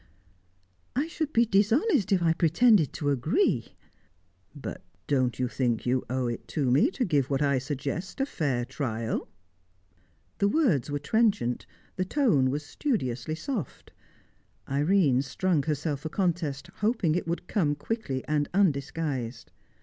"I 0.95 1.05
should 1.07 1.31
be 1.31 1.45
dishonest 1.45 2.11
if 2.11 2.23
I 2.23 2.33
pretended 2.33 2.91
to 2.93 3.11
agree." 3.11 3.75
"But 4.55 4.81
don't 5.05 5.37
you 5.37 5.47
think 5.47 5.85
you 5.85 6.03
owe 6.09 6.25
it 6.25 6.47
to 6.57 6.71
me 6.71 6.89
to 6.89 7.05
give 7.05 7.29
what 7.29 7.43
I 7.43 7.59
suggest 7.59 8.19
a 8.19 8.25
fair 8.25 8.65
trial?" 8.65 9.27
The 10.39 10.47
words 10.47 10.89
were 10.89 10.97
trenchant, 10.97 11.67
the 11.97 12.05
tone 12.05 12.49
was 12.49 12.65
studiously 12.65 13.35
soft. 13.35 13.91
Irene 14.67 15.21
strung 15.21 15.61
herself 15.61 15.99
for 15.99 16.09
contest, 16.09 16.69
hoping 16.77 17.13
it 17.13 17.27
would 17.27 17.47
come 17.47 17.75
quickly 17.75 18.25
and 18.27 18.49
undisguised. 18.55 19.51